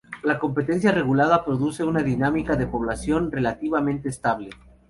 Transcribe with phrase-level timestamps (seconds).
[0.23, 4.49] La competencia regulada produce una dinámica de población relativamente estable.